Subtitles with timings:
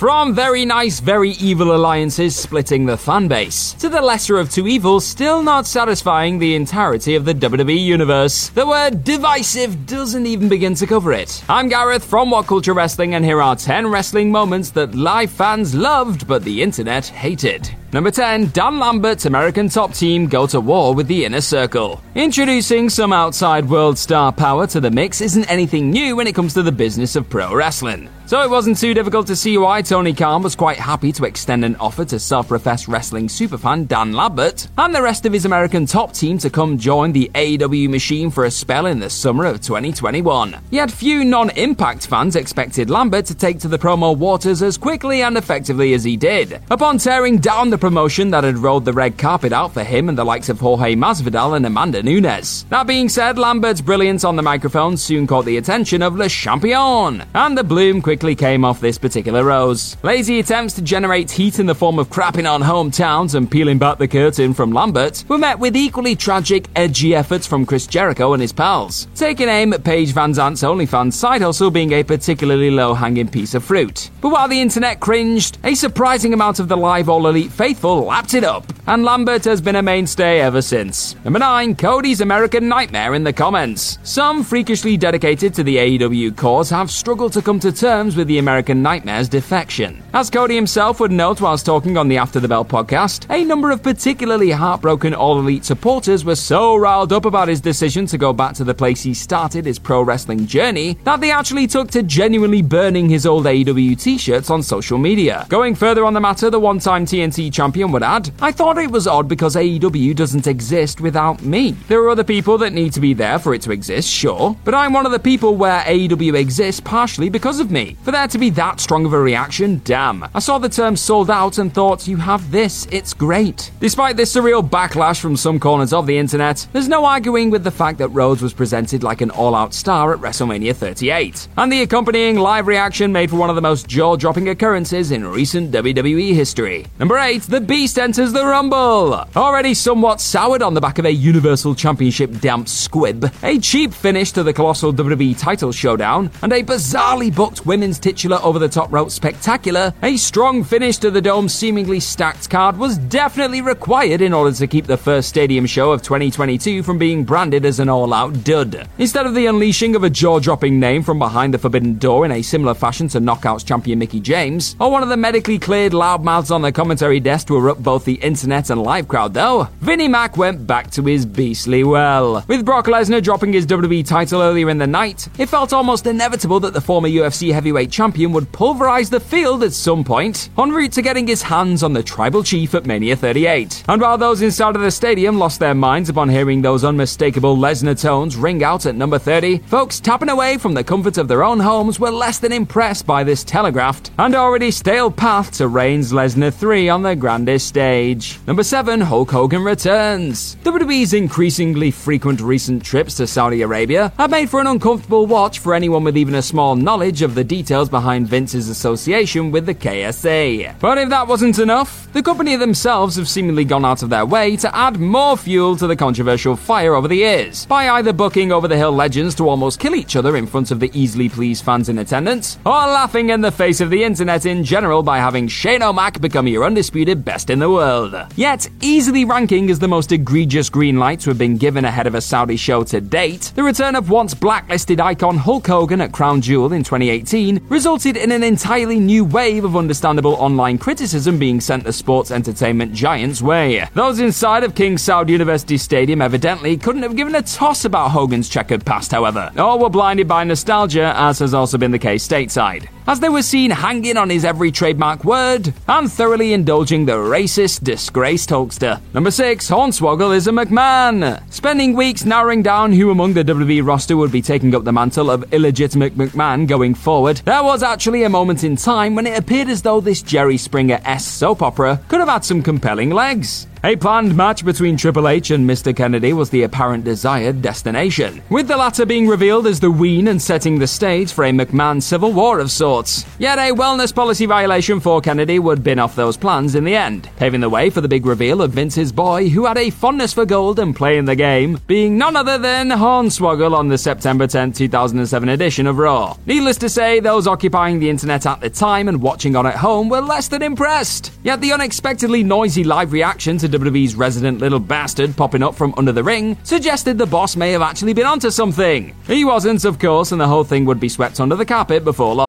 [0.00, 5.04] From very nice, very evil alliances splitting the fanbase, to the lesser of two evils
[5.04, 8.48] still not satisfying the entirety of the WWE universe.
[8.48, 11.44] The word divisive doesn't even begin to cover it.
[11.50, 15.74] I'm Gareth from What Culture Wrestling, and here are 10 wrestling moments that live fans
[15.74, 17.68] loved but the internet hated.
[17.92, 22.00] Number 10, Dan Lambert's American top team go to war with the inner circle.
[22.14, 26.54] Introducing some outside world star power to the mix isn't anything new when it comes
[26.54, 28.08] to the business of pro wrestling.
[28.26, 31.64] So it wasn't too difficult to see why Tony Khan was quite happy to extend
[31.64, 36.12] an offer to self-professed wrestling superfan Dan Lambert and the rest of his American top
[36.12, 40.56] team to come join the AEW machine for a spell in the summer of 2021.
[40.70, 45.36] Yet few non-impact fans expected Lambert to take to the promo waters as quickly and
[45.36, 46.62] effectively as he did.
[46.70, 50.16] Upon tearing down the promotion that had rolled the red carpet out for him and
[50.16, 52.64] the likes of Jorge Masvidal and Amanda Nunes.
[52.68, 57.24] That being said, Lambert's brilliance on the microphone soon caught the attention of Le Champion,
[57.34, 59.96] and the bloom quickly came off this particular rose.
[60.02, 63.98] Lazy attempts to generate heat in the form of crapping on hometowns and peeling back
[63.98, 68.42] the curtain from Lambert were met with equally tragic, edgy efforts from Chris Jericho and
[68.42, 73.28] his pals, taking aim at Paige Van Zant's OnlyFans side hustle being a particularly low-hanging
[73.28, 74.10] piece of fruit.
[74.20, 78.34] But while the internet cringed, a surprising amount of the live All Elite faithful lapped
[78.34, 81.14] it up, and Lambert has been a mainstay ever since.
[81.22, 84.00] Number 9, Cody's American Nightmare in the comments.
[84.02, 88.38] Some freakishly dedicated to the AEW cause have struggled to come to terms with the
[88.38, 90.02] American Nightmare's defection.
[90.12, 93.70] As Cody himself would note whilst talking on the After the Bell podcast, a number
[93.70, 98.32] of particularly heartbroken All Elite supporters were so riled up about his decision to go
[98.32, 102.02] back to the place he started his pro wrestling journey that they actually took to
[102.02, 105.46] genuinely burning his old AEW t shirts on social media.
[105.48, 108.90] Going further on the matter, the one time TNT champion would add, I thought it
[108.90, 111.72] was odd because AEW doesn't exist without me.
[111.88, 114.74] There are other people that need to be there for it to exist, sure, but
[114.74, 117.96] I'm one of the people where AEW exists partially because of me.
[118.02, 120.24] For there to be that strong of a reaction, damn.
[120.34, 123.70] I saw the term sold out and thought, you have this, it's great.
[123.80, 127.70] Despite this surreal backlash from some corners of the internet, there's no arguing with the
[127.70, 131.48] fact that Rhodes was presented like an all out star at WrestleMania 38.
[131.56, 135.26] And the accompanying live reaction made for one of the most jaw dropping occurrences in
[135.26, 136.86] recent WWE history.
[136.98, 138.69] Number 8, The Beast enters the Rumble.
[138.72, 144.30] Already somewhat soured on the back of a Universal Championship damp squib, a cheap finish
[144.32, 148.92] to the colossal WWE title showdown, and a bizarrely booked women's titular over the top
[148.92, 154.32] rope spectacular, a strong finish to the Dome's seemingly stacked card was definitely required in
[154.32, 158.14] order to keep the first stadium show of 2022 from being branded as an all
[158.14, 158.88] out dud.
[158.98, 162.30] Instead of the unleashing of a jaw dropping name from behind the forbidden door in
[162.30, 166.54] a similar fashion to Knockouts champion Mickie James, or one of the medically cleared loudmouths
[166.54, 170.36] on the commentary desk to erupt both the internet and live crowd, though, Vinnie Mac
[170.36, 172.44] went back to his beastly well.
[172.48, 176.58] With Brock Lesnar dropping his WWE title earlier in the night, it felt almost inevitable
[176.60, 180.92] that the former UFC heavyweight champion would pulverize the field at some point, en route
[180.92, 183.84] to getting his hands on the tribal chief at Mania 38.
[183.88, 188.00] And while those inside of the stadium lost their minds upon hearing those unmistakable Lesnar
[188.00, 191.60] tones ring out at number 30, folks tapping away from the comfort of their own
[191.60, 196.52] homes were less than impressed by this telegraphed and already stale path to Reigns Lesnar
[196.52, 198.38] 3 on the grandest stage.
[198.50, 200.56] Number 7, Hulk Hogan returns.
[200.64, 205.72] WWE's increasingly frequent recent trips to Saudi Arabia have made for an uncomfortable watch for
[205.72, 210.80] anyone with even a small knowledge of the details behind Vince's association with the KSA.
[210.80, 214.56] But if that wasn't enough, the company themselves have seemingly gone out of their way
[214.56, 218.66] to add more fuel to the controversial fire over the years by either booking over
[218.66, 221.88] the hill legends to almost kill each other in front of the easily pleased fans
[221.88, 225.84] in attendance, or laughing in the face of the internet in general by having Shane
[225.84, 228.16] O'Mac become your undisputed best in the world.
[228.40, 232.14] Yet, easily ranking as the most egregious green light to have been given ahead of
[232.14, 236.40] a Saudi show to date, the return of once blacklisted icon Hulk Hogan at Crown
[236.40, 241.84] Jewel in 2018 resulted in an entirely new wave of understandable online criticism being sent
[241.84, 243.86] the sports entertainment giant's way.
[243.92, 248.48] Those inside of King Saud University Stadium evidently couldn't have given a toss about Hogan's
[248.48, 252.88] checkered past, however, or were blinded by nostalgia, as has also been the case stateside
[253.06, 257.82] as they were seen hanging on his every trademark word and thoroughly indulging the racist,
[257.82, 259.00] disgraced Hulkster.
[259.14, 261.42] Number 6, Hornswoggle is a McMahon.
[261.52, 265.30] Spending weeks narrowing down who among the WWE roster would be taking up the mantle
[265.30, 269.68] of illegitimate McMahon going forward, there was actually a moment in time when it appeared
[269.68, 273.66] as though this Jerry Springer S soap opera could have had some compelling legs.
[273.82, 275.96] A planned match between Triple H and Mr.
[275.96, 280.40] Kennedy was the apparent desired destination, with the latter being revealed as the Ween and
[280.40, 283.24] setting the stage for a McMahon civil war of sorts.
[283.38, 287.30] Yet a wellness policy violation for Kennedy would bin off those plans in the end,
[287.38, 290.44] paving the way for the big reveal of Vince's boy, who had a fondness for
[290.44, 295.48] gold and playing the game, being none other than Hornswoggle on the September 10, 2007
[295.48, 296.36] edition of Raw.
[296.44, 300.10] Needless to say, those occupying the internet at the time and watching on at home
[300.10, 301.32] were less than impressed.
[301.42, 306.12] Yet the unexpectedly noisy live reaction to WWE's resident little bastard popping up from under
[306.12, 309.14] the ring suggested the boss may have actually been onto something.
[309.26, 312.34] He wasn't, of course, and the whole thing would be swept under the carpet before
[312.34, 312.46] long.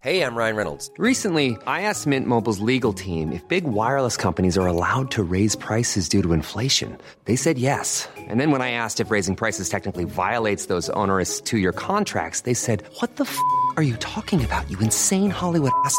[0.00, 0.92] Hey, I'm Ryan Reynolds.
[0.96, 5.56] Recently, I asked Mint Mobile's legal team if big wireless companies are allowed to raise
[5.56, 6.96] prices due to inflation.
[7.24, 8.08] They said yes.
[8.16, 12.42] And then when I asked if raising prices technically violates those onerous two year contracts,
[12.42, 13.36] they said, What the f
[13.76, 15.98] are you talking about, you insane Hollywood ass?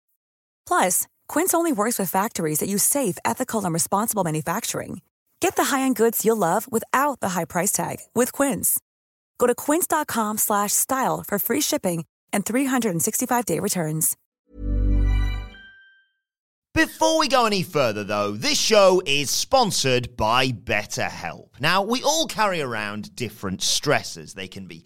[0.71, 5.01] Plus, Quince only works with factories that use safe, ethical, and responsible manufacturing.
[5.41, 8.79] Get the high-end goods you'll love without the high price tag with Quince.
[9.37, 14.15] Go to quince.com/style for free shipping and 365-day returns.
[16.73, 21.59] Before we go any further, though, this show is sponsored by BetterHelp.
[21.59, 24.35] Now, we all carry around different stressors.
[24.35, 24.85] They can be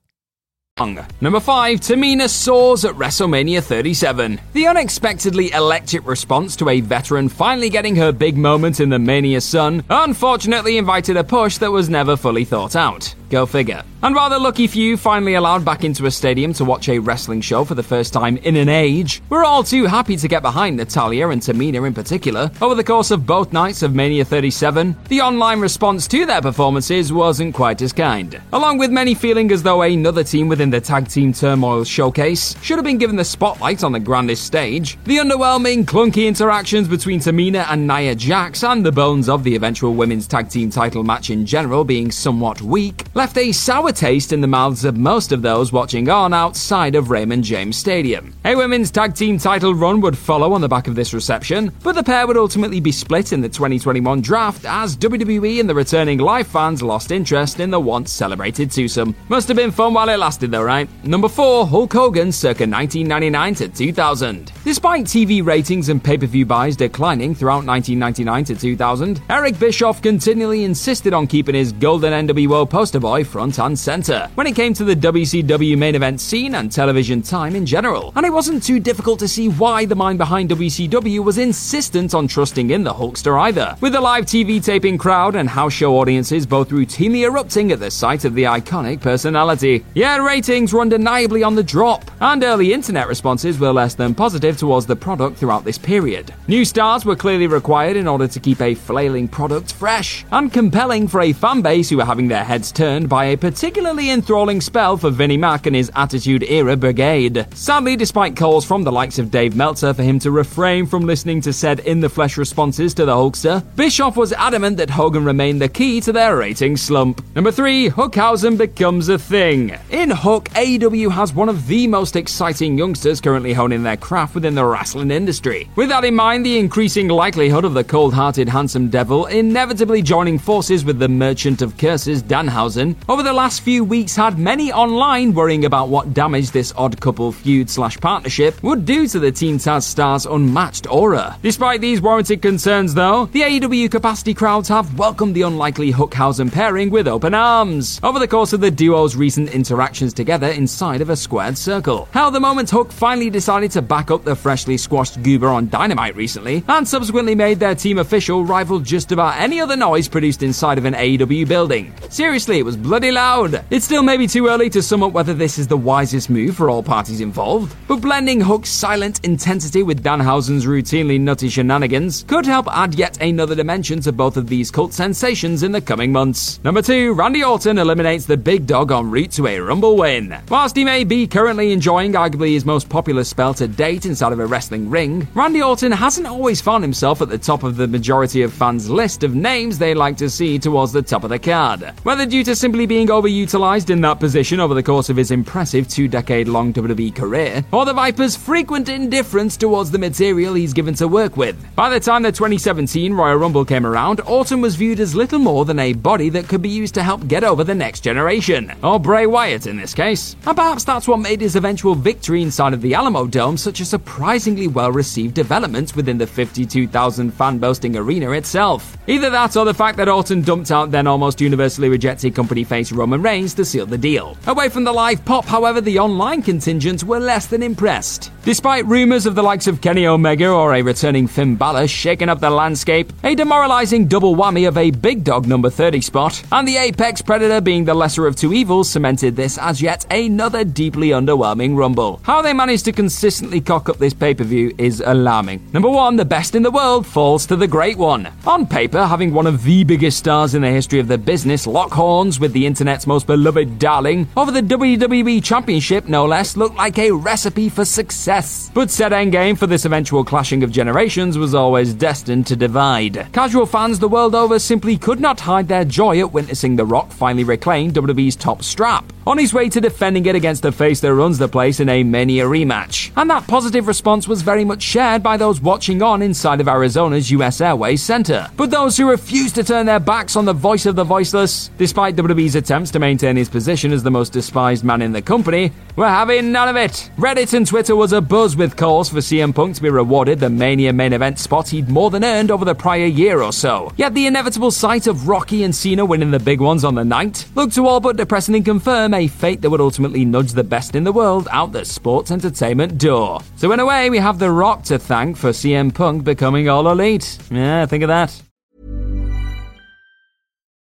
[1.21, 4.41] Number 5, Tamina soars at WrestleMania 37.
[4.53, 9.41] The unexpectedly electric response to a veteran finally getting her big moment in the Mania
[9.41, 13.13] Sun unfortunately invited a push that was never fully thought out.
[13.31, 13.81] Go figure.
[14.03, 17.39] And rather lucky for you, finally allowed back into a stadium to watch a wrestling
[17.39, 19.21] show for the first time in an age.
[19.29, 22.49] We're all too happy to get behind Natalya and Tamina in particular.
[22.61, 27.13] Over the course of both nights of Mania 37, the online response to their performances
[27.13, 28.41] wasn't quite as kind.
[28.51, 32.79] Along with many feeling as though another team within the Tag Team Turmoil showcase should
[32.79, 37.65] have been given the spotlight on the grandest stage, the underwhelming, clunky interactions between Tamina
[37.69, 41.45] and Nia Jax and the bones of the eventual women's tag team title match in
[41.45, 45.71] general being somewhat weak left a sour taste in the mouths of most of those
[45.71, 48.33] watching on outside of Raymond James Stadium.
[48.45, 51.93] A women's tag team title run would follow on the back of this reception, but
[51.93, 56.17] the pair would ultimately be split in the 2021 draft as WWE and the returning
[56.17, 59.15] live fans lost interest in the once celebrated twosome.
[59.29, 60.89] Must have been fun while it lasted though, right?
[61.05, 64.51] Number 4, Hulk Hogan circa 1999 to 2000.
[64.63, 71.13] Despite TV ratings and pay-per-view buys declining throughout 1999 to 2000, Eric Bischoff continually insisted
[71.13, 74.85] on keeping his golden NWO poster boy Boy front and center when it came to
[74.85, 78.13] the WCW main event scene and television time in general.
[78.15, 82.29] And it wasn't too difficult to see why the mind behind WCW was insistent on
[82.29, 83.75] trusting in the Hulkster either.
[83.81, 87.91] With the live TV taping crowd and house show audiences both routinely erupting at the
[87.91, 89.83] sight of the iconic personality.
[89.93, 94.55] Yeah, ratings were undeniably on the drop, and early internet responses were less than positive
[94.55, 96.33] towards the product throughout this period.
[96.47, 101.09] New stars were clearly required in order to keep a flailing product fresh and compelling
[101.09, 104.97] for a fan base who were having their heads turned by a particularly enthralling spell
[104.97, 107.47] for Vinnie Mac and his Attitude Era brigade.
[107.53, 111.41] Sadly, despite calls from the likes of Dave Meltzer for him to refrain from listening
[111.41, 115.61] to said in the flesh responses to the Hulkster, Bischoff was adamant that Hogan remained
[115.61, 117.23] the key to their rating slump.
[117.35, 119.77] Number 3, Hookhausen becomes a thing.
[119.89, 124.55] In Hook, AEW has one of the most exciting youngsters currently honing their craft within
[124.55, 125.69] the wrestling industry.
[125.75, 130.39] With that in mind, the increasing likelihood of the cold hearted handsome devil inevitably joining
[130.39, 135.33] forces with the merchant of curses, Danhausen, over the last few weeks had many online
[135.33, 139.57] worrying about what damage this odd couple feud slash partnership would do to the Team
[139.57, 141.37] Taz star's unmatched aura.
[141.41, 146.89] Despite these warranted concerns, though, the AEW capacity crowds have welcomed the unlikely Hookhausen pairing
[146.89, 151.15] with open arms over the course of the duo's recent interactions together inside of a
[151.15, 152.07] squared circle.
[152.11, 156.15] How the moment Hook finally decided to back up the freshly squashed goober on Dynamite
[156.15, 160.77] recently, and subsequently made their team official rival just about any other noise produced inside
[160.77, 161.93] of an AEW building.
[162.09, 163.63] Seriously, it was bloody loud.
[163.69, 166.69] It's still maybe too early to sum up whether this is the wisest move for
[166.69, 172.67] all parties involved, but blending Hook's silent intensity with Danhausen's routinely nutty shenanigans could help
[172.71, 176.59] add yet another dimension to both of these cult sensations in the coming months.
[176.63, 180.35] Number 2, Randy Orton eliminates the big dog en route to a Rumble win.
[180.49, 184.39] Whilst he may be currently enjoying arguably his most popular spell to date inside of
[184.39, 188.41] a wrestling ring, Randy Orton hasn't always found himself at the top of the majority
[188.41, 191.93] of fans' list of names they like to see towards the top of the card.
[192.03, 195.87] Whether due to simply being overutilized in that position over the course of his impressive
[195.87, 200.93] two decade long WWE career, or the Viper's frequent indifference towards the material he's given
[200.93, 201.57] to work with.
[201.75, 205.65] By the time the 2017 Royal Rumble came around, Orton was viewed as little more
[205.65, 208.99] than a body that could be used to help get over the next generation, or
[208.99, 210.35] Bray Wyatt in this case.
[210.45, 213.85] And perhaps that's what made his eventual victory inside of the Alamo Dome such a
[213.85, 218.97] surprisingly well received development within the 52,000 fan boasting arena itself.
[219.07, 222.91] Either that or the fact that Orton dumped out then almost universally rejected company face
[222.91, 224.35] Roman Reigns to seal the deal.
[224.45, 228.29] Away from the live pop, however, the online contingent were less than impressed.
[228.43, 232.39] Despite rumours of the likes of Kenny Omega or a returning Finn Balor shaking up
[232.39, 236.77] the landscape, a demoralising double whammy of a big dog number 30 spot, and the
[236.77, 241.77] Apex Predator being the lesser of two evils cemented this as yet another deeply underwhelming
[241.77, 242.19] Rumble.
[242.23, 245.61] How they managed to consistently cock up this pay per view is alarming.
[245.71, 248.27] Number one, the best in the world falls to the great one.
[248.47, 251.91] On paper, having one of the biggest stars in the history of the business lock
[251.91, 256.97] horns with the internet's most beloved darling over the WWE Championship, no less, looked like
[256.97, 258.30] a recipe for success.
[258.73, 263.27] But said endgame for this eventual clashing of generations was always destined to divide.
[263.33, 267.11] Casual fans the world over simply could not hide their joy at witnessing The Rock
[267.11, 271.13] finally reclaim WWE's top strap, on his way to defending it against the face that
[271.13, 273.11] runs the place in a Mania rematch.
[273.15, 277.31] And that positive response was very much shared by those watching on inside of Arizona's
[277.31, 278.49] US Airways Center.
[278.57, 282.15] But those who refused to turn their backs on the voice of the voiceless, despite
[282.15, 286.07] WWE's attempts to maintain his position as the most despised man in the company, were
[286.07, 287.11] having none of it.
[287.17, 290.93] Reddit and Twitter was abuzz with calls for CM Punk to be rewarded the Mania
[290.93, 293.91] main event spot he'd more than earned over the prior year or so.
[293.97, 297.45] Yet the inevitable sight of Rocky and Cena winning the big ones on the night
[297.55, 301.03] looked to all but depressingly confirm a fate that would ultimately nudge the best in
[301.03, 303.39] the world out the sports entertainment door.
[303.55, 306.89] So in a way, we have The Rock to thank for CM Punk becoming all
[306.89, 307.37] elite.
[307.49, 308.41] Yeah, think of that.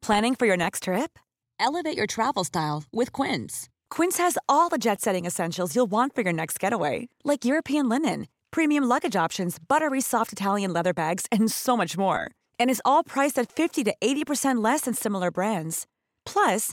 [0.02, 1.18] Planning for your next trip?
[1.58, 3.68] Elevate your travel style with Quince.
[3.90, 7.88] Quince has all the jet setting essentials you'll want for your next getaway, like European
[7.88, 12.30] linen, premium luggage options, buttery soft Italian leather bags, and so much more.
[12.58, 15.86] And is all priced at 50 to 80% less than similar brands.
[16.24, 16.72] Plus,